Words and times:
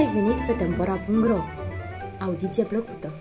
ai 0.00 0.12
venit 0.12 0.46
pe 0.46 0.54
Tempora.ro! 0.54 1.38
Audiție 2.20 2.64
plăcută! 2.64 3.12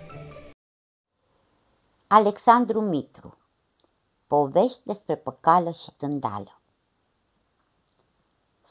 Alexandru 2.07 2.81
Mitru 2.81 3.37
Povești 4.27 4.81
despre 4.83 5.15
păcală 5.15 5.71
și 5.71 5.91
tândală 5.97 6.59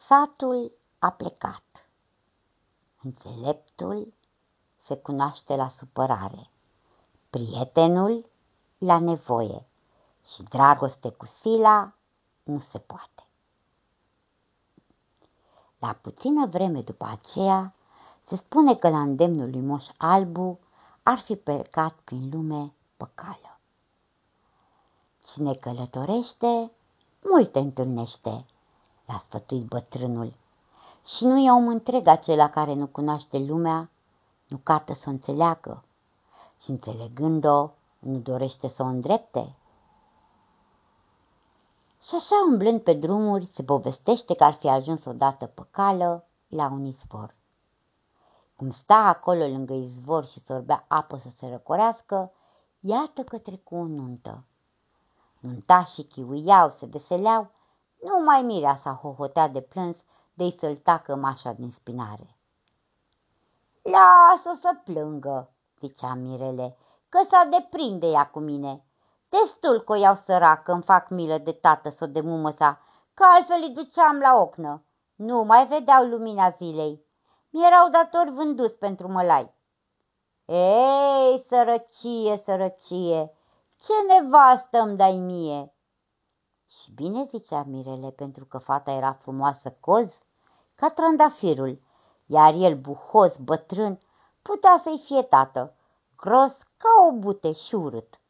Satul 0.07 0.73
a 0.99 1.11
plecat. 1.11 1.63
Înțeleptul 3.03 4.13
se 4.87 4.97
cunoaște 4.97 5.55
la 5.57 5.69
supărare, 5.79 6.51
prietenul 7.31 8.31
la 8.79 8.99
nevoie 8.99 9.67
și 10.35 10.43
dragoste 10.43 11.11
cu 11.11 11.27
sila 11.41 11.95
nu 12.43 12.61
se 12.71 12.79
poate. 12.79 13.27
La 15.79 15.93
puțină 15.93 16.47
vreme 16.47 16.81
după 16.81 17.05
aceea, 17.05 17.73
se 18.29 18.37
spune 18.37 18.75
că 18.75 18.89
la 18.89 19.01
îndemnul 19.01 19.51
lui 19.51 19.61
Moș 19.61 19.85
Albu 19.97 20.59
ar 21.03 21.19
fi 21.19 21.37
plecat 21.37 21.95
prin 22.05 22.31
lume 22.33 22.75
păcală. 22.97 23.59
Cine 25.27 25.55
călătorește, 25.55 26.73
multe 27.25 27.59
întâlnește, 27.59 28.47
l-a 29.07 29.23
sfătuit 29.27 29.67
bătrânul. 29.67 30.33
Și 31.17 31.25
nu 31.25 31.39
e 31.39 31.51
om 31.51 31.69
întreg 31.69 32.07
acela 32.07 32.49
care 32.49 32.75
nu 32.75 32.87
cunoaște 32.87 33.39
lumea, 33.39 33.91
nu 34.49 34.57
cată 34.57 34.93
să 34.93 35.03
o 35.07 35.11
înțeleagă 35.11 35.85
și 36.63 36.71
înțelegând-o, 36.71 37.71
nu 37.99 38.19
dorește 38.19 38.69
să 38.69 38.83
o 38.83 38.87
îndrepte. 38.87 39.57
Și 42.03 42.15
așa 42.15 42.35
umblând 42.51 42.81
pe 42.81 42.93
drumuri, 42.93 43.51
se 43.55 43.63
povestește 43.63 44.35
că 44.35 44.45
ar 44.45 44.53
fi 44.53 44.69
ajuns 44.69 45.05
odată 45.05 45.47
pe 45.47 45.67
cală 45.71 46.27
la 46.49 46.71
un 46.71 46.85
izvor. 46.85 47.37
Cum 48.59 48.71
sta 48.71 48.95
acolo 48.95 49.47
lângă 49.47 49.73
izvor 49.73 50.25
și 50.25 50.41
sorbea 50.41 50.85
apă 50.89 51.17
să 51.17 51.29
se 51.29 51.49
răcorească, 51.49 52.33
iată 52.81 53.23
că 53.23 53.39
trecu 53.39 53.75
o 53.75 53.85
nuntă. 53.85 54.45
Nuntașii 55.41 56.07
chiuiau, 56.07 56.71
se 56.71 56.87
veseleau, 56.87 57.51
numai 58.03 58.43
mirea 58.43 58.77
s-a 58.77 58.93
hohotea 58.93 59.49
de 59.49 59.61
plâns 59.61 59.97
de-i 60.35 60.57
sălta 60.59 60.99
cămașa 60.99 61.53
din 61.53 61.71
spinare. 61.71 62.37
Lasă 63.83 64.59
să 64.61 64.71
plângă, 64.85 65.51
zicea 65.81 66.15
Mirele, 66.15 66.77
că 67.09 67.19
s-a 67.31 67.49
deprinde 67.51 68.07
ea 68.07 68.27
cu 68.27 68.39
mine. 68.39 68.85
Destul 69.29 69.81
că 69.81 69.93
o 69.93 69.97
iau 69.97 70.15
săracă, 70.15 70.73
îmi 70.73 70.83
fac 70.83 71.09
milă 71.09 71.39
de 71.39 71.53
tată 71.53 71.89
sau 71.89 72.09
de 72.09 72.21
mumă 72.21 72.51
sa, 72.51 72.81
că 73.15 73.25
altfel 73.27 73.63
îi 73.63 73.75
duceam 73.75 74.19
la 74.19 74.41
ocnă. 74.41 74.83
Nu 75.15 75.43
mai 75.43 75.67
vedeau 75.67 76.05
lumina 76.05 76.51
zilei. 76.51 77.07
Mi-erau 77.51 77.89
datori 77.89 78.31
vândus 78.31 78.73
pentru 78.73 79.09
mălai. 79.09 79.55
Ei, 80.45 81.45
sărăcie, 81.47 82.43
sărăcie, 82.45 83.33
ce 83.81 83.93
nevastă 84.09 84.79
îmi 84.79 84.97
dai 84.97 85.17
mie! 85.17 85.73
Și 86.69 86.93
bine 86.93 87.25
zicea 87.25 87.63
Mirele, 87.63 88.11
pentru 88.11 88.45
că 88.45 88.59
fata 88.59 88.91
era 88.91 89.13
frumoasă 89.13 89.77
coz, 89.81 90.23
ca 90.75 90.91
trandafirul, 90.91 91.81
iar 92.27 92.55
el, 92.55 92.77
buhos, 92.77 93.37
bătrân, 93.37 94.01
putea 94.43 94.81
să-i 94.83 95.03
fie 95.05 95.23
tată, 95.23 95.75
gros 96.17 96.57
ca 96.77 96.89
o 97.09 97.13
bute 97.13 97.53
și 97.53 97.75
urât. 97.75 98.21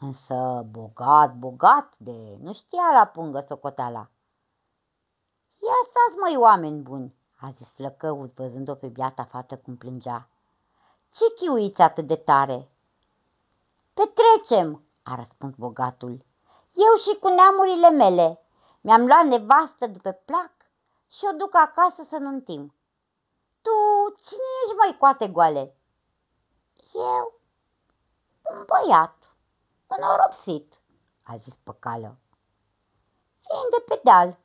Însă 0.00 0.66
bogat, 0.70 1.34
bogat 1.34 1.92
de 1.96 2.36
nu 2.40 2.52
știa 2.52 2.90
la 2.92 3.06
pungă 3.06 3.44
socoteala. 3.48 4.10
Ia 5.58 5.78
stați, 5.88 6.18
măi, 6.20 6.36
oameni 6.36 6.82
buni, 6.82 7.14
a 7.44 7.50
zis 7.50 7.68
flăcăut, 7.68 8.34
văzând-o 8.34 8.74
pe 8.74 8.86
biata 8.86 9.24
fată 9.24 9.56
cum 9.56 9.76
plângea. 9.76 10.28
Ce 11.14 11.24
chiuiți 11.36 11.80
atât 11.80 12.06
de 12.06 12.16
tare? 12.16 12.68
Petrecem, 13.94 14.82
a 15.02 15.14
răspuns 15.14 15.54
bogatul. 15.54 16.24
Eu 16.72 16.96
și 17.04 17.18
cu 17.20 17.28
neamurile 17.28 17.90
mele. 17.90 18.40
Mi-am 18.80 19.06
luat 19.06 19.24
nevastă 19.24 19.86
după 19.86 20.10
plac 20.12 20.52
și 21.08 21.24
o 21.32 21.36
duc 21.36 21.54
acasă 21.54 22.02
să 22.08 22.16
nuntim. 22.16 22.74
Tu 23.62 23.70
cine 24.26 24.50
ești, 24.64 24.76
mai 24.76 24.96
coate 24.98 25.28
goale? 25.28 25.74
Eu, 26.94 27.40
un 28.50 28.64
băiat, 28.66 29.16
oropsit, 29.88 30.72
a 31.24 31.36
zis 31.36 31.54
păcală. 31.54 32.16
Fiind 33.46 33.70
de 33.70 33.84
pe 33.88 34.00
deal, 34.04 34.38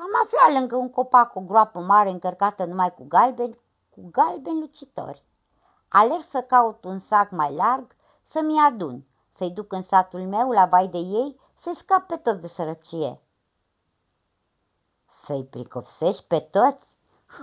am 0.00 0.22
aflat 0.24 0.52
lângă 0.52 0.76
un 0.76 0.90
copac 0.90 1.34
o 1.34 1.40
groapă 1.40 1.80
mare 1.80 2.10
încărcată 2.10 2.64
numai 2.64 2.94
cu 2.94 3.04
galbeni, 3.08 3.60
cu 3.90 4.08
galbeni 4.10 4.60
lucitori. 4.60 5.24
Alerg 5.88 6.24
să 6.30 6.42
caut 6.42 6.84
un 6.84 6.98
sac 6.98 7.30
mai 7.30 7.54
larg 7.54 7.96
să-mi 8.30 8.60
adun, 8.60 9.04
să-i 9.36 9.50
duc 9.50 9.72
în 9.72 9.82
satul 9.82 10.20
meu 10.20 10.50
la 10.50 10.66
vai 10.66 10.88
de 10.88 10.98
ei, 10.98 11.40
să-i 11.60 11.76
scap 11.76 12.06
pe 12.06 12.16
toți 12.16 12.40
de 12.40 12.46
sărăcie. 12.46 13.20
Să-i 15.24 15.44
pricopsești 15.44 16.24
pe 16.24 16.40
toți? 16.40 16.86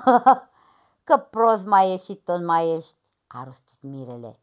Că 1.04 1.18
prost 1.18 1.66
mai 1.66 1.94
ești 1.94 2.06
și 2.06 2.16
tot 2.16 2.44
mai 2.44 2.70
ești, 2.70 2.96
a 3.28 3.44
rostit 3.44 3.82
mirele. 3.82 4.40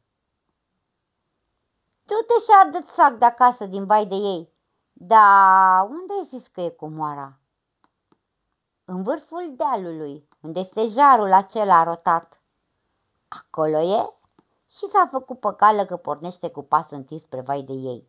Du-te 2.04 2.34
și 2.44 2.50
adă 2.62 2.86
sac 2.92 3.12
de 3.12 3.24
acasă 3.24 3.66
din 3.66 3.86
vai 3.86 4.06
de 4.06 4.14
ei. 4.14 4.52
Da, 4.92 5.86
unde 5.90 6.12
ai 6.12 6.26
zis 6.28 6.46
că 6.46 6.60
e 6.60 6.68
comoara? 6.68 7.38
În 8.86 9.02
vârful 9.02 9.54
dealului, 9.56 10.28
unde 10.40 10.60
este 10.60 10.86
jarul 10.86 11.32
acela 11.32 11.84
rotat. 11.84 12.40
Acolo 13.28 13.78
e? 13.78 14.12
Și 14.70 14.88
s-a 14.92 15.08
făcut 15.10 15.40
păcală 15.40 15.84
că 15.84 15.96
pornește 15.96 16.48
cu 16.48 16.62
pas 16.62 16.90
întins 16.90 17.22
spre 17.22 17.40
vai 17.40 17.62
de 17.62 17.72
ei. 17.72 18.08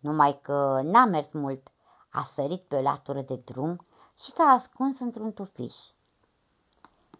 Numai 0.00 0.40
că 0.42 0.80
n-a 0.82 1.04
mers 1.04 1.32
mult, 1.32 1.68
a 2.10 2.30
sărit 2.34 2.62
pe 2.62 2.76
o 2.76 2.80
latură 2.80 3.20
de 3.20 3.36
drum 3.44 3.86
și 4.24 4.32
s-a 4.32 4.44
ascuns 4.44 5.00
într-un 5.00 5.32
tufiș. 5.32 5.74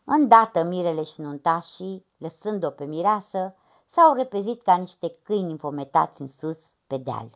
Îndată 0.05 0.63
mirele 0.63 1.03
și 1.03 1.21
nuntașii, 1.21 2.07
lăsând-o 2.17 2.71
pe 2.71 2.85
mireasă, 2.85 3.55
s-au 3.87 4.15
repezit 4.15 4.63
ca 4.63 4.77
niște 4.77 5.19
câini 5.23 5.51
înfometați 5.51 6.21
în 6.21 6.27
sus 6.27 6.59
pe 6.87 6.97
deal. 6.97 7.31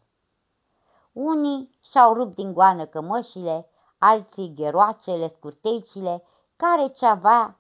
Unii 1.12 1.79
și-au 1.91 2.15
rupt 2.15 2.34
din 2.34 2.53
goană 2.53 2.87
cămășile, 2.87 3.67
alții 4.05 4.55
gheroacele, 4.55 5.29
scurteicile, 5.29 6.23
care 6.57 6.89
ce 6.89 7.07
avea 7.07 7.59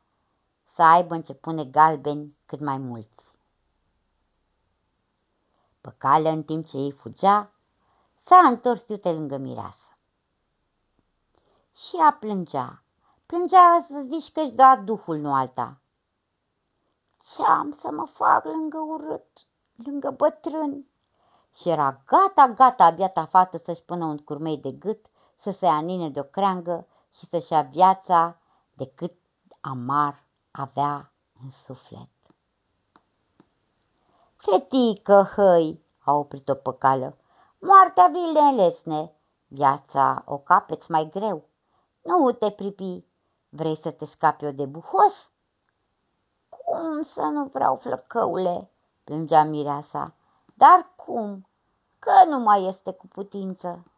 să 0.74 0.82
aibă 0.82 1.14
începune 1.14 1.64
galbeni 1.64 2.36
cât 2.46 2.60
mai 2.60 2.76
mulți. 2.76 3.24
Pe 5.80 5.94
cale, 5.98 6.28
în 6.28 6.42
timp 6.42 6.66
ce 6.66 6.76
ei 6.76 6.92
fugea, 6.92 7.50
s-a 8.24 8.36
întors 8.36 8.88
iute 8.88 9.12
lângă 9.12 9.36
mireasă. 9.36 9.96
Și 11.74 11.96
a 12.08 12.12
plângea, 12.12 12.82
plângea 13.26 13.86
să 13.88 14.04
zici 14.06 14.32
că-și 14.32 14.52
da 14.52 14.76
duhul, 14.76 15.16
nu 15.16 15.34
alta. 15.34 15.80
Ce 17.34 17.42
am 17.42 17.78
să 17.80 17.90
mă 17.90 18.06
fac 18.06 18.44
lângă 18.44 18.78
urât, 18.78 19.28
lângă 19.84 20.10
bătrân? 20.10 20.86
Și 21.60 21.68
era 21.68 22.00
gata, 22.06 22.52
gata, 22.54 22.84
abiata 22.84 23.26
fată 23.26 23.58
să-și 23.64 23.82
pună 23.82 24.04
un 24.04 24.18
curmei 24.18 24.58
de 24.58 24.72
gât, 24.72 25.06
să 25.42 25.50
se 25.50 25.66
anine 25.66 26.10
de 26.10 26.20
o 26.20 26.22
creangă 26.22 26.86
și 27.18 27.26
să-și 27.26 27.52
ia 27.52 27.62
viața 27.62 28.38
de 28.74 28.86
cât 28.94 29.12
amar 29.60 30.24
avea 30.50 31.12
în 31.42 31.50
suflet. 31.50 32.10
Fetică, 34.36 35.30
hăi, 35.34 35.84
a 35.98 36.12
oprit-o 36.12 36.54
păcală, 36.54 37.16
moartea 37.58 38.06
vile 38.06 38.62
lesne, 38.62 39.12
viața 39.46 40.22
o 40.26 40.38
capeți 40.38 40.90
mai 40.90 41.08
greu. 41.10 41.44
Nu 42.02 42.32
te 42.32 42.50
pripi, 42.50 43.04
vrei 43.48 43.76
să 43.76 43.90
te 43.90 44.04
scapi 44.04 44.44
eu 44.44 44.50
de 44.50 44.66
buhos? 44.66 45.30
Cum 46.48 47.02
să 47.02 47.20
nu 47.20 47.44
vreau, 47.44 47.76
flăcăule?" 47.76 48.70
plângea 49.04 49.42
mireasa. 49.44 50.14
Dar 50.54 50.92
cum? 50.96 51.48
Că 51.98 52.12
nu 52.28 52.38
mai 52.38 52.66
este 52.66 52.92
cu 52.92 53.06
putință. 53.06 53.91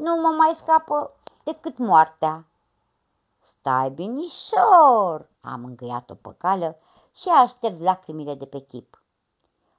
Nu 0.00 0.16
mă 0.16 0.28
mai 0.28 0.54
scapă 0.56 1.12
decât 1.44 1.78
moartea." 1.78 2.46
Stai 3.40 3.90
binișor!" 3.90 5.28
a 5.40 5.56
mângâiat-o 5.56 6.14
pe 6.14 6.34
cală 6.38 6.78
și 7.12 7.28
a 7.28 7.46
șters 7.46 7.78
lacrimile 7.78 8.34
de 8.34 8.46
pe 8.46 8.58
chip. 8.60 9.02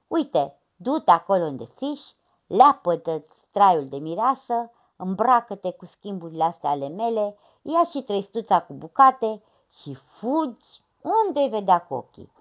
Uite, 0.06 0.58
du-te 0.76 1.10
acolo 1.10 1.44
unde 1.44 1.64
fiși, 1.64 2.14
leapă-te 2.46 3.22
traiul 3.50 3.88
de 3.88 3.96
mireasă, 3.96 4.70
îmbracă-te 4.96 5.72
cu 5.72 5.84
schimburile 5.84 6.44
astea 6.44 6.70
ale 6.70 6.88
mele, 6.88 7.36
ia 7.62 7.84
și 7.84 8.02
trăistuța 8.02 8.62
cu 8.62 8.72
bucate 8.72 9.42
și 9.80 9.94
fugi 9.94 10.82
unde-i 11.00 11.48
vedea 11.48 11.86
cu 11.86 11.94
ochii. 11.94 12.32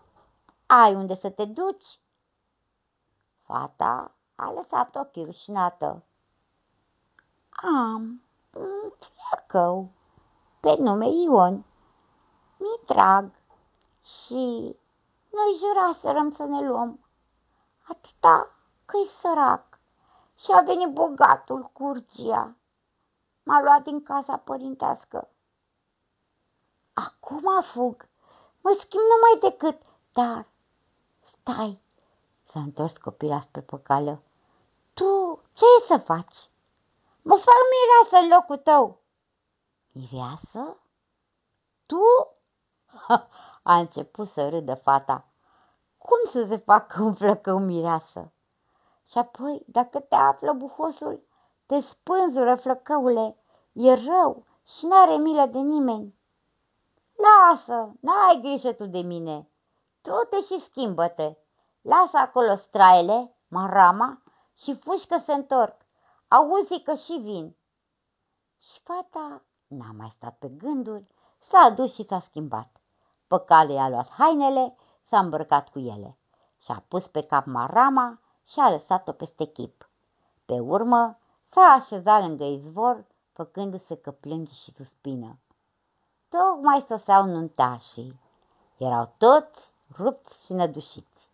Ai 0.66 0.96
unde 0.96 1.16
să 1.16 1.30
te 1.30 1.46
duci? 1.46 2.00
Fata 3.42 4.12
a 4.36 4.52
lăsat 4.52 4.96
ochii 4.96 5.24
rușinată. 5.24 6.04
Am 7.64 8.22
un 8.54 8.92
flăcău 9.00 9.90
pe 10.60 10.76
nume 10.80 11.08
Ion. 11.08 11.66
Mi 12.58 12.86
trag, 12.86 13.32
și 14.04 14.76
noi 15.32 15.60
juraserăm 15.60 16.32
să 16.32 16.44
ne 16.44 16.68
luăm. 16.68 17.00
Atâta 17.88 18.52
că-i 18.86 19.10
sărac 19.22 19.80
și 20.36 20.52
a 20.52 20.62
venit 20.62 20.94
bogatul 20.94 21.70
curgia. 21.74 22.56
M-a 23.44 23.62
luat 23.62 23.84
din 23.84 24.04
casa 24.04 24.38
părintească. 24.38 25.30
Acum 26.94 27.62
fug, 27.74 28.08
mă 28.62 28.78
schimb 28.80 29.04
numai 29.04 29.52
decât, 29.52 29.82
dar 30.14 30.46
stai, 31.22 31.82
s-a 32.44 32.60
întors 32.60 32.98
copila 32.98 33.42
spre 33.42 33.62
păcală. 33.62 34.22
Tu 34.94 35.42
ce 35.54 35.66
e 35.66 35.86
să 35.88 35.98
faci? 35.98 36.51
Mă 37.24 37.36
fac 37.36 37.56
mireasă 37.72 38.26
în 38.26 38.38
locul 38.38 38.58
tău. 38.58 39.02
Mireasă? 39.92 40.78
Tu? 41.86 42.02
A 43.64 43.78
început 43.78 44.28
să 44.28 44.50
râdă 44.50 44.76
fata. 44.76 45.26
Cum 45.98 46.32
să 46.32 46.46
se 46.48 46.58
facă 46.58 47.04
un 47.04 47.14
flăcău 47.14 47.60
mireasă? 47.60 48.32
Și 49.06 49.18
apoi, 49.18 49.64
dacă 49.68 50.00
te 50.00 50.16
află 50.16 50.54
buhosul, 50.54 51.24
te 51.66 51.80
spânzură 51.80 52.56
flăcăule, 52.56 53.38
e 53.72 53.94
rău 53.94 54.46
și 54.66 54.86
n-are 54.86 55.16
milă 55.16 55.46
de 55.46 55.60
nimeni. 55.60 56.16
Lasă, 57.16 57.94
n-ai 58.00 58.40
grijă 58.42 58.74
tu 58.74 58.86
de 58.86 59.00
mine, 59.00 59.50
tu 60.02 60.12
te 60.30 60.42
și 60.42 60.66
schimbă-te. 60.70 61.38
Lasă 61.82 62.18
acolo 62.18 62.56
straile, 62.56 63.36
marama 63.48 64.22
și 64.56 64.76
fugi 64.76 65.06
că 65.08 65.18
se 65.26 65.34
întorc. 65.34 65.86
Auzi 66.38 66.80
că 66.84 66.96
și 66.96 67.20
vin. 67.22 67.56
Și 68.60 68.80
fata 68.84 69.44
n-a 69.68 69.92
mai 69.98 70.14
stat 70.16 70.38
pe 70.38 70.48
gânduri, 70.48 71.08
s-a 71.40 71.70
dus 71.70 71.94
și 71.94 72.04
s-a 72.04 72.20
schimbat. 72.20 72.82
Păcale 73.28 73.74
i-a 73.74 73.90
luat 73.90 74.10
hainele, 74.10 74.76
s-a 75.04 75.20
îmbrăcat 75.20 75.70
cu 75.70 75.80
ele. 75.80 76.18
Și-a 76.58 76.84
pus 76.88 77.08
pe 77.08 77.24
cap 77.24 77.46
marama 77.46 78.20
și 78.46 78.60
a 78.60 78.70
lăsat-o 78.70 79.12
peste 79.12 79.46
chip. 79.46 79.90
Pe 80.46 80.60
urmă 80.60 81.18
s-a 81.50 81.62
așezat 81.62 82.22
lângă 82.22 82.44
izvor, 82.44 83.06
făcându-se 83.32 83.98
că 83.98 84.12
plânge 84.12 84.54
și 84.54 84.74
suspină. 84.74 85.40
Tocmai 86.30 86.86
soseau 86.88 87.26
nuntașii. 87.26 88.20
Erau 88.78 89.14
toți 89.18 89.72
rupți 89.98 90.46
și 90.46 90.54
nădușiți. 90.54 91.30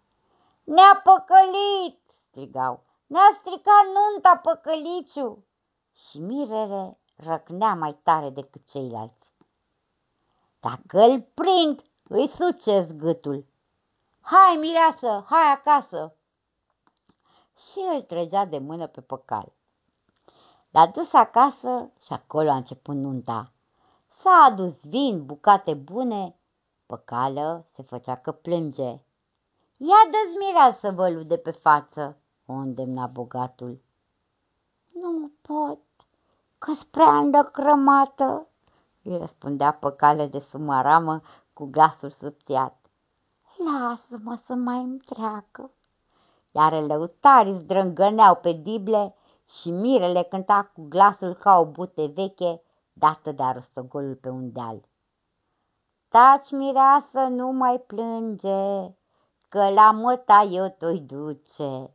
Ne-a 0.64 1.02
păcălit!" 1.04 2.00
strigau. 2.30 2.86
Ne-a 3.08 3.38
stricat 3.40 3.86
nunta 3.94 4.38
păcăliciu! 4.44 5.46
Și 5.94 6.20
mirele 6.20 6.98
răcnea 7.16 7.74
mai 7.74 8.00
tare 8.04 8.30
decât 8.30 8.68
ceilalți. 8.70 9.32
Dacă 10.60 11.00
îl 11.00 11.22
prind, 11.34 11.82
îi 12.08 12.28
sucesc 12.28 12.92
gâtul. 12.92 13.46
Hai, 14.22 14.56
mireasă, 14.56 15.26
hai 15.30 15.52
acasă! 15.52 16.16
Și 17.58 17.80
îl 17.94 18.02
trăgea 18.02 18.46
de 18.46 18.58
mână 18.58 18.88
pe 18.88 19.02
păcal. 19.02 19.54
L-a 20.72 20.88
dus 20.88 21.14
acasă 21.14 21.92
și 22.06 22.14
acolo 22.14 22.50
a 22.50 22.56
început 22.56 22.96
nunta. 22.96 23.52
S-a 24.22 24.44
adus 24.46 24.84
vin, 24.84 25.26
bucate 25.26 25.74
bune, 25.74 26.36
păcală 26.86 27.66
se 27.74 27.82
făcea 27.82 28.16
că 28.16 28.32
plânge. 28.32 28.90
Ia 29.78 30.02
dă-ți 30.12 30.38
mireasă 30.40 30.92
vălul 30.92 31.26
de 31.26 31.38
pe 31.38 31.52
față, 31.52 32.18
o 32.50 32.54
îndemna 32.54 33.06
bogatul. 33.06 33.82
Nu 34.94 35.32
pot, 35.42 35.80
că-s 36.58 36.84
prea 36.84 37.18
îndăcrămată, 37.18 38.48
îi 39.04 39.18
răspundea 39.18 39.72
păcale 39.74 40.28
de 40.28 40.40
sumaramă 40.40 41.22
cu 41.54 41.66
glasul 41.66 42.10
subțiat. 42.10 42.76
Lasă-mă 43.58 44.40
să 44.46 44.54
mai 44.54 44.78
îmi 44.78 45.00
treacă. 45.00 45.72
Iar 46.52 46.82
lăutarii 46.82 47.58
zdrângăneau 47.58 48.36
pe 48.36 48.52
dible 48.52 49.16
și 49.60 49.72
mirele 49.72 50.24
cânta 50.24 50.72
cu 50.74 50.86
glasul 50.90 51.34
ca 51.34 51.60
o 51.60 51.66
bute 51.66 52.06
veche, 52.06 52.62
dată 52.94 53.32
de 53.32 53.44
arostogolul 53.44 54.16
pe 54.16 54.30
un 54.30 54.52
deal. 54.52 54.82
Taci, 56.10 56.52
mireasă, 56.52 57.20
nu 57.20 57.52
mai 57.52 57.80
plânge, 57.80 58.96
că 59.50 59.70
la 59.70 59.92
măta 59.92 60.48
eu 60.52 60.76
te 60.78 60.94
duce, 60.94 61.92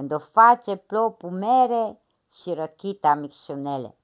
când 0.00 0.12
o 0.12 0.18
face 0.18 0.76
plopul 0.76 1.30
mere 1.30 2.00
și 2.32 2.52
răchita 2.52 3.14
micșunele. 3.14 3.96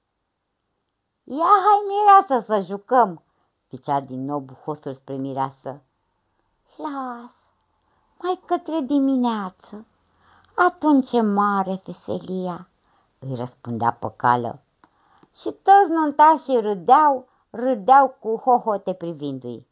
Ia 1.23 1.53
hai, 1.65 1.81
mireasă, 1.87 2.45
să 2.45 2.65
jucăm, 2.65 3.23
zicea 3.69 3.99
din 3.99 4.23
nou 4.23 4.39
buhosul 4.39 4.93
spre 4.93 5.15
mireasă. 5.15 5.81
Las, 6.75 7.31
mai 8.21 8.39
către 8.45 8.79
dimineață, 8.79 9.85
atunci 10.55 11.11
e 11.11 11.21
mare 11.21 11.81
veselia, 11.85 12.69
îi 13.19 13.35
răspundea 13.35 13.91
păcală. 13.91 14.61
Și 15.35 15.55
toți 15.63 15.91
nuntașii 15.91 16.59
râdeau, 16.59 17.27
râdeau 17.49 18.15
cu 18.19 18.35
hohote 18.35 18.93
privindu-i. 18.93 19.67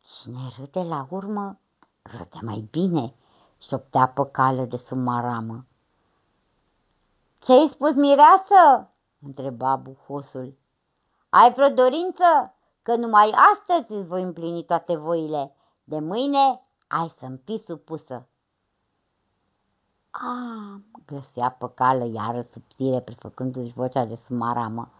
Cine 0.00 0.52
râde 0.58 0.80
la 0.80 1.06
urmă, 1.10 1.58
râde 2.02 2.38
mai 2.40 2.68
bine, 2.70 3.14
șoptea 3.58 4.08
păcală 4.08 4.64
de 4.64 4.76
sumaramă. 4.76 5.64
Ce-ai 7.38 7.68
spus, 7.72 7.94
mireasă?" 7.94 8.90
întreba 9.20 9.76
buhosul. 9.76 10.56
Ai 11.28 11.52
vreo 11.52 11.68
dorință? 11.68 12.54
Că 12.82 12.96
numai 12.96 13.30
astăzi 13.30 13.92
îți 13.92 14.08
voi 14.08 14.22
împlini 14.22 14.64
toate 14.64 14.96
voile. 14.96 15.54
De 15.84 15.98
mâine 15.98 16.62
ai 16.88 17.14
să-mi 17.18 17.40
fi 17.44 17.62
supusă. 17.66 18.26
Am, 20.10 20.84
găsea 21.06 21.50
păcală 21.50 22.04
iară 22.04 22.42
subțire, 22.42 23.00
prefăcându-și 23.00 23.72
vocea 23.72 24.04
de 24.04 24.14
sumaramă. 24.14 24.90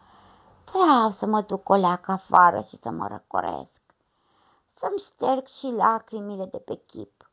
Vreau 0.73 1.11
să 1.11 1.27
mă 1.27 1.41
duc 1.41 1.69
o 1.69 1.75
leacă 1.75 2.13
afară 2.13 2.61
și 2.61 2.79
să 2.83 2.91
mă 2.91 3.07
răcoresc, 3.07 3.81
să-mi 4.75 4.99
șterg 4.99 5.47
și 5.47 5.67
lacrimile 5.67 6.45
de 6.45 6.59
pe 6.59 6.81
chip. 6.87 7.28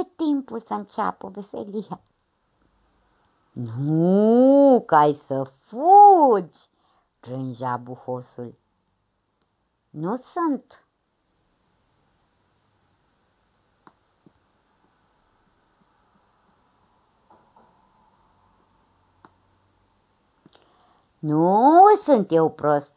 E 0.00 0.04
timpul 0.16 0.60
să 0.60 0.74
înceapă 0.74 1.28
veselia. 1.28 2.00
Nu, 3.52 4.82
că 4.86 4.94
ai 4.94 5.14
să 5.26 5.42
fugi, 5.42 6.58
rângea 7.20 7.76
buhosul. 7.76 8.54
Nu 9.90 10.16
sunt. 10.16 10.86
Nu 21.18 21.82
sunt 22.04 22.26
eu 22.30 22.50
prost. 22.50 22.92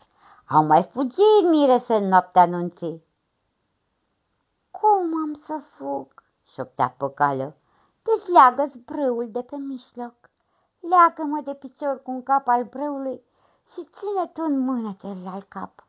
Au 0.48 0.64
mai 0.64 0.84
fugit 0.84 1.50
mirese 1.50 1.96
în 1.96 2.08
noaptea 2.08 2.42
anunții. 2.42 3.04
Cum 4.72 5.14
am 5.24 5.42
să 5.46 5.62
fug? 5.78 6.15
Șoptea 6.56 6.90
păcală. 6.98 7.56
Dezleagă-ți 8.04 8.78
brâul 8.78 9.32
de 9.32 9.42
pe 9.42 9.56
mijloc. 9.56 10.16
Leagă-mă 10.80 11.42
de 11.44 11.54
picior 11.54 12.02
cu 12.02 12.12
un 12.12 12.24
cap 12.24 12.48
al 12.48 12.64
brâului 12.64 13.22
și 13.72 13.90
ține 13.96 14.28
tu 14.34 14.42
în 14.42 14.60
mână 14.60 14.96
celălalt 15.00 15.48
cap. 15.50 15.88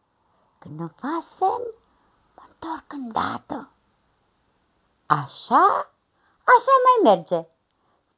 Când 0.59 0.81
îmi 0.81 0.95
faci 0.97 1.25
semn, 1.39 1.69
mă 2.37 2.43
întorc 2.49 2.93
îndată. 2.93 3.71
Așa? 5.07 5.65
Așa 6.55 6.75
mai 6.87 7.15
merge. 7.15 7.49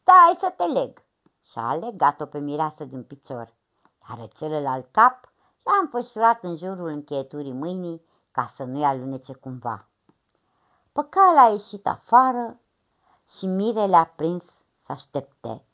Stai 0.01 0.37
să 0.39 0.55
te 0.57 0.65
leg. 0.65 1.03
Și-a 1.51 1.75
legat-o 1.75 2.27
pe 2.27 2.39
mireasă 2.39 2.85
din 2.85 3.03
picior, 3.03 3.55
iar 4.09 4.29
celălalt 4.29 4.89
cap 4.91 5.33
l-a 5.63 5.79
înfășurat 5.81 6.43
în 6.43 6.57
jurul 6.57 6.89
încheieturii 6.89 7.53
mâinii 7.53 8.03
ca 8.31 8.53
să 8.57 8.65
nu-i 8.65 8.85
alunece 8.85 9.33
cumva. 9.33 9.88
Păcala 10.99 11.43
a 11.43 11.49
ieșit 11.49 11.87
afară 11.87 12.61
și 13.37 13.47
mirele 13.47 13.97
a 13.97 14.05
prins 14.05 14.43
să 14.87 14.93
aștepte. 14.93 15.65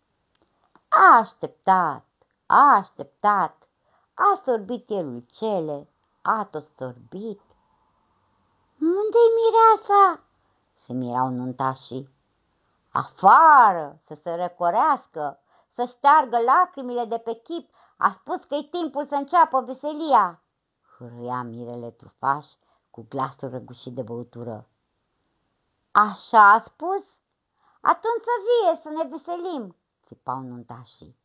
A 0.89 1.17
așteptat, 1.17 2.05
a 2.47 2.75
așteptat, 2.75 3.69
a 4.15 4.41
sorbit 4.45 4.91
el 4.91 5.25
cele, 5.31 5.89
a 6.23 6.45
tot 6.45 6.67
sorbit. 6.77 7.41
Unde-i 8.81 9.31
mireasa? 9.37 10.23
Se 10.79 10.93
mirau 10.93 11.29
nuntașii. 11.29 12.09
Afară, 12.93 14.01
să 14.07 14.15
se 14.15 14.35
răcorească, 14.35 15.39
să 15.73 15.85
șteargă 15.85 16.39
lacrimile 16.39 17.05
de 17.05 17.19
pe 17.19 17.33
chip, 17.33 17.71
a 17.97 18.11
spus 18.11 18.45
că 18.45 18.55
e 18.55 18.69
timpul 18.71 19.07
să 19.07 19.15
înceapă 19.15 19.61
veselia. 19.61 20.43
Hârâia 20.97 21.43
mirele 21.43 21.91
trufaș 21.91 22.47
cu 22.91 23.07
glasul 23.09 23.51
răgușit 23.51 23.95
de 23.95 24.03
băutură. 24.03 24.69
Așa 25.97 26.53
a 26.53 26.61
spus? 26.61 27.05
Atunci 27.81 28.23
să 28.29 28.35
vie 28.47 28.81
să 28.83 28.89
ne 28.89 29.09
veselim, 29.17 29.77
țipau 30.07 30.41
nuntașii. 30.41 31.17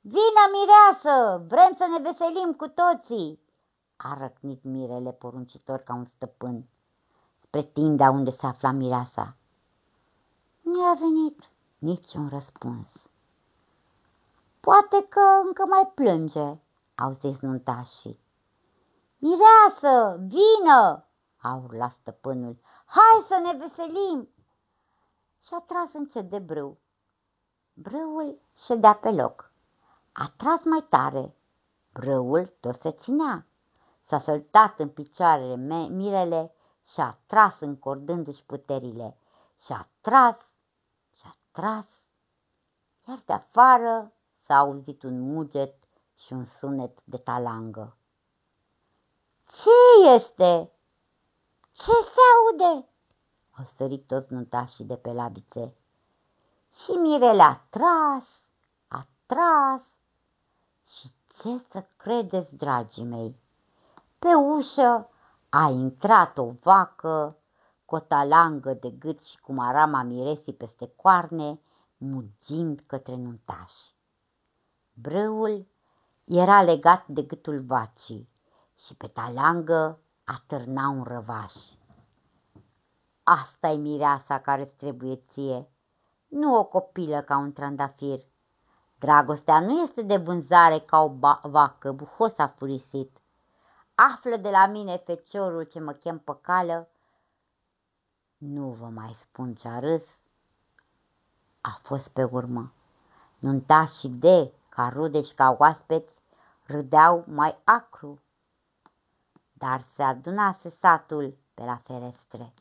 Vină, 0.00 0.44
mireasă, 0.52 1.44
vrem 1.48 1.74
să 1.76 1.86
ne 1.86 2.10
veselim 2.10 2.52
cu 2.52 2.68
toții, 2.68 3.40
a 3.96 4.16
răcnit 4.18 4.62
mirele 4.62 5.12
poruncitor 5.12 5.78
ca 5.78 5.94
un 5.94 6.04
stăpân. 6.04 6.68
spre 7.42 7.62
tinda 7.62 8.10
unde 8.10 8.30
se 8.30 8.46
afla 8.46 8.70
mireasa. 8.70 9.36
Nu 10.60 10.84
a 10.84 10.94
venit 10.94 11.50
niciun 11.78 12.28
răspuns. 12.28 12.88
Poate 14.60 15.06
că 15.08 15.20
încă 15.46 15.64
mai 15.66 15.92
plânge, 15.94 16.58
au 16.94 17.12
zis 17.12 17.40
nuntașii. 17.40 18.20
Mireasă, 19.18 20.16
vină, 20.18 21.04
a 21.40 21.54
urlat 21.64 21.92
stăpânul. 21.92 22.58
Hai 22.94 23.24
să 23.28 23.40
ne 23.42 23.66
veselim! 23.66 24.28
Și 25.42 25.48
a 25.54 25.60
tras 25.60 25.92
încet 25.92 26.30
de 26.30 26.38
brâu. 26.38 26.78
Brâul 27.72 28.40
ședea 28.64 28.94
pe 28.94 29.10
loc. 29.10 29.52
A 30.12 30.32
tras 30.36 30.64
mai 30.64 30.86
tare. 30.88 31.36
Brâul 31.92 32.46
tot 32.60 32.80
se 32.80 32.90
ținea. 32.90 33.46
S-a 34.04 34.18
săltat 34.18 34.78
în 34.78 34.88
picioarele 34.88 35.86
mirele 35.88 36.54
și 36.92 37.00
a 37.00 37.18
tras 37.26 37.60
încordându-și 37.60 38.44
puterile. 38.44 39.16
Și 39.64 39.72
a 39.72 39.88
tras 40.00 40.36
și 41.16 41.22
a 41.24 41.36
tras. 41.52 41.86
Iar 43.08 43.22
de 43.26 43.32
afară 43.32 44.12
s-a 44.46 44.56
auzit 44.56 45.02
un 45.02 45.20
muget 45.20 45.74
și 46.14 46.32
un 46.32 46.44
sunet 46.44 46.98
de 47.04 47.16
talangă. 47.16 47.96
Ce 49.46 50.08
este?" 50.14 50.73
Ce 51.74 51.92
se 51.92 52.20
aude?" 52.34 52.88
Au 53.58 53.64
sărit 53.76 54.06
toți 54.06 54.32
nuntașii 54.32 54.84
de 54.84 54.96
pe 54.96 55.12
labițe. 55.12 55.74
Și 56.82 56.90
Mirele 56.90 57.42
a 57.42 57.54
tras, 57.70 58.26
a 58.88 59.06
tras. 59.26 59.82
Și 60.96 61.12
ce 61.40 61.64
să 61.70 61.86
credeți, 61.96 62.56
dragii 62.56 63.04
mei? 63.04 63.36
Pe 64.18 64.34
ușă 64.34 65.08
a 65.48 65.68
intrat 65.68 66.38
o 66.38 66.50
vacă 66.50 67.36
cu 67.84 67.94
o 67.94 67.98
talangă 67.98 68.72
de 68.72 68.90
gât 68.90 69.22
și 69.22 69.40
cu 69.40 69.52
marama 69.52 70.02
miresii 70.02 70.52
peste 70.52 70.92
coarne, 70.96 71.60
mugind 71.96 72.82
către 72.86 73.16
nuntași. 73.16 73.94
Brâul 74.92 75.66
era 76.24 76.62
legat 76.62 77.06
de 77.06 77.22
gâtul 77.22 77.60
vacii 77.60 78.28
și 78.86 78.94
pe 78.94 79.06
talangă 79.06 79.98
atârna 80.24 80.88
un 80.88 81.02
răvaș. 81.02 81.52
asta 83.22 83.68
e 83.68 83.76
mireasa 83.76 84.40
care 84.40 84.64
trebuie 84.64 85.16
ție, 85.16 85.68
nu 86.28 86.58
o 86.58 86.64
copilă 86.64 87.20
ca 87.20 87.36
un 87.36 87.52
trandafir. 87.52 88.20
Dragostea 88.98 89.60
nu 89.60 89.82
este 89.82 90.02
de 90.02 90.16
vânzare 90.16 90.78
ca 90.78 91.00
o 91.00 91.12
vacă, 91.42 91.92
buhos 91.92 92.38
a 92.38 92.46
furisit. 92.46 93.16
Află 93.94 94.36
de 94.36 94.50
la 94.50 94.66
mine 94.66 94.96
feciorul 94.96 95.62
ce 95.64 95.80
mă 95.80 95.92
chem 95.92 96.18
pe 96.18 96.38
cală. 96.40 96.88
Nu 98.38 98.68
vă 98.68 98.86
mai 98.86 99.16
spun 99.20 99.54
ce-a 99.54 99.78
râs. 99.78 100.04
A 101.60 101.78
fost 101.82 102.08
pe 102.08 102.22
urmă. 102.22 102.72
Nunta 103.38 103.86
și 103.86 104.08
de, 104.08 104.52
ca 104.68 104.88
rude 104.88 105.22
și 105.22 105.34
ca 105.34 105.56
oaspeți, 105.58 106.12
râdeau 106.66 107.24
mai 107.26 107.58
acru. 107.64 108.23
Dar 109.64 109.84
se 109.94 110.02
adunase 110.02 110.68
satul 110.68 111.36
pe 111.54 111.64
la 111.64 111.76
ferestre. 111.76 112.52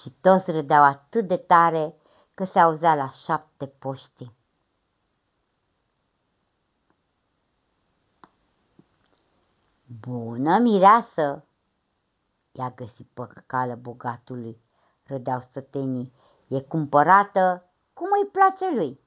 și 0.00 0.10
toți 0.20 0.50
râdeau 0.50 0.82
atât 0.82 1.26
de 1.26 1.36
tare 1.36 1.94
că 2.34 2.44
se 2.44 2.58
auzea 2.58 2.94
la 2.94 3.10
șapte 3.10 3.66
poști. 3.66 4.32
Bună 10.00 10.58
mireasă! 10.58 11.44
I-a 12.52 12.70
găsit 12.70 13.08
pe 13.14 13.42
cală 13.46 13.74
bogatului, 13.74 14.60
râdeau 15.02 15.40
stătenii, 15.40 16.12
e 16.48 16.60
cumpărată 16.60 17.70
cum 17.92 18.08
îi 18.22 18.28
place 18.28 18.74
lui. 18.74 19.05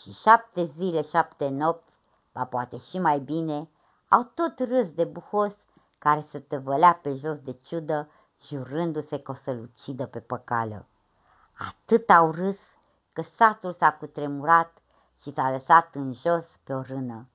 Și 0.00 0.12
șapte 0.12 0.64
zile, 0.64 1.02
șapte 1.02 1.48
nopți, 1.48 1.92
ba 2.32 2.44
poate 2.44 2.78
și 2.78 2.98
mai 2.98 3.18
bine, 3.18 3.68
au 4.08 4.22
tot 4.22 4.58
râs 4.58 4.92
de 4.92 5.04
buhos 5.04 5.52
care 5.98 6.26
se 6.30 6.40
tăvălea 6.40 6.92
pe 7.02 7.14
jos 7.14 7.38
de 7.38 7.52
ciudă 7.62 8.10
jurându-se 8.46 9.18
că 9.18 9.30
o 9.30 9.34
să-l 9.34 9.60
ucidă 9.60 10.06
pe 10.06 10.20
păcală. 10.20 10.86
Atât 11.58 12.10
au 12.10 12.30
râs 12.30 12.58
că 13.12 13.22
satul 13.22 13.72
s-a 13.72 13.92
cutremurat 13.92 14.82
și 15.20 15.32
s-a 15.32 15.50
lăsat 15.50 15.94
în 15.94 16.12
jos 16.12 16.44
pe 16.64 16.72
o 16.72 16.80
rână. 16.80 17.28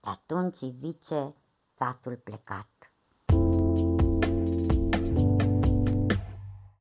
De 0.00 0.10
atunci 0.10 0.56
zice 0.56 1.34
satul 1.76 2.16
plecat. 2.16 2.87